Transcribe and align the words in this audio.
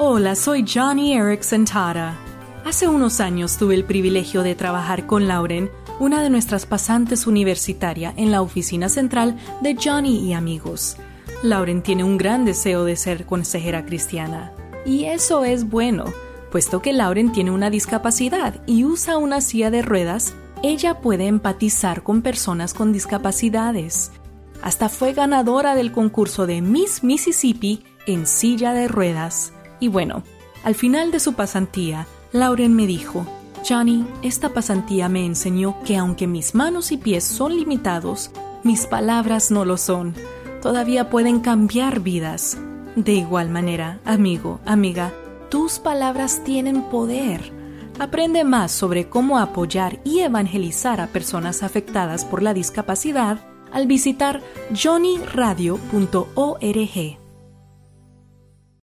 Hola, 0.00 0.36
soy 0.36 0.64
Johnny 0.64 1.14
Erickson 1.14 1.64
Tara. 1.64 2.16
Hace 2.64 2.86
unos 2.86 3.18
años 3.18 3.56
tuve 3.58 3.74
el 3.74 3.82
privilegio 3.82 4.44
de 4.44 4.54
trabajar 4.54 5.06
con 5.06 5.26
Lauren, 5.26 5.72
una 5.98 6.22
de 6.22 6.30
nuestras 6.30 6.66
pasantes 6.66 7.26
universitaria, 7.26 8.14
en 8.16 8.30
la 8.30 8.40
oficina 8.40 8.88
central 8.88 9.36
de 9.60 9.76
Johnny 9.76 10.18
y 10.18 10.34
amigos. 10.34 10.98
Lauren 11.42 11.82
tiene 11.82 12.04
un 12.04 12.16
gran 12.16 12.44
deseo 12.44 12.84
de 12.84 12.94
ser 12.94 13.26
consejera 13.26 13.84
cristiana. 13.84 14.52
Y 14.86 15.06
eso 15.06 15.44
es 15.44 15.68
bueno, 15.68 16.04
puesto 16.52 16.80
que 16.80 16.92
Lauren 16.92 17.32
tiene 17.32 17.50
una 17.50 17.68
discapacidad 17.68 18.62
y 18.66 18.84
usa 18.84 19.18
una 19.18 19.40
silla 19.40 19.72
de 19.72 19.82
ruedas, 19.82 20.32
ella 20.62 21.00
puede 21.00 21.26
empatizar 21.26 22.04
con 22.04 22.22
personas 22.22 22.72
con 22.72 22.92
discapacidades. 22.92 24.12
Hasta 24.62 24.90
fue 24.90 25.12
ganadora 25.12 25.74
del 25.74 25.90
concurso 25.90 26.46
de 26.46 26.62
Miss 26.62 27.02
Mississippi 27.02 27.82
en 28.06 28.28
silla 28.28 28.74
de 28.74 28.86
ruedas. 28.86 29.54
Y 29.80 29.88
bueno, 29.88 30.22
al 30.64 30.74
final 30.74 31.10
de 31.10 31.20
su 31.20 31.34
pasantía, 31.34 32.06
Lauren 32.32 32.74
me 32.74 32.86
dijo, 32.86 33.26
Johnny, 33.66 34.06
esta 34.22 34.50
pasantía 34.50 35.08
me 35.08 35.24
enseñó 35.24 35.76
que 35.84 35.96
aunque 35.96 36.26
mis 36.26 36.54
manos 36.54 36.92
y 36.92 36.96
pies 36.96 37.24
son 37.24 37.56
limitados, 37.56 38.30
mis 38.64 38.86
palabras 38.86 39.50
no 39.50 39.64
lo 39.64 39.76
son. 39.76 40.14
Todavía 40.62 41.10
pueden 41.10 41.40
cambiar 41.40 42.00
vidas. 42.00 42.58
De 42.96 43.12
igual 43.12 43.50
manera, 43.50 44.00
amigo, 44.04 44.60
amiga, 44.66 45.12
tus 45.50 45.78
palabras 45.78 46.42
tienen 46.44 46.82
poder. 46.82 47.52
Aprende 47.98 48.44
más 48.44 48.72
sobre 48.72 49.08
cómo 49.08 49.38
apoyar 49.38 50.00
y 50.04 50.20
evangelizar 50.20 51.00
a 51.00 51.08
personas 51.08 51.62
afectadas 51.62 52.24
por 52.24 52.42
la 52.42 52.54
discapacidad 52.54 53.40
al 53.72 53.86
visitar 53.86 54.40
johnnyradio.org. 54.72 57.27